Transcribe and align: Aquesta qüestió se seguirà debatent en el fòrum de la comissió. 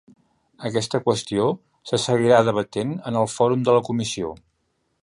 Aquesta 0.69 1.01
qüestió 1.09 1.45
se 1.91 2.01
seguirà 2.07 2.41
debatent 2.49 2.97
en 3.13 3.21
el 3.21 3.31
fòrum 3.39 3.69
de 3.71 3.79
la 3.79 3.87
comissió. 3.93 4.35